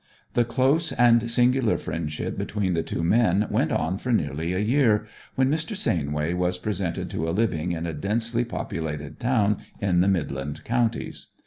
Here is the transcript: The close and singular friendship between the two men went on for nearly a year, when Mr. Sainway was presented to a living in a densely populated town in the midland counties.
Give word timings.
The 0.33 0.45
close 0.45 0.91
and 0.93 1.29
singular 1.29 1.77
friendship 1.77 2.35
between 2.35 2.73
the 2.73 2.81
two 2.81 3.03
men 3.03 3.45
went 3.51 3.71
on 3.71 3.99
for 3.99 4.11
nearly 4.11 4.51
a 4.51 4.57
year, 4.57 5.05
when 5.35 5.51
Mr. 5.51 5.77
Sainway 5.77 6.33
was 6.33 6.57
presented 6.57 7.07
to 7.11 7.29
a 7.29 7.29
living 7.29 7.71
in 7.73 7.85
a 7.85 7.93
densely 7.93 8.43
populated 8.43 9.19
town 9.19 9.57
in 9.79 10.01
the 10.01 10.07
midland 10.07 10.63
counties. 10.63 11.27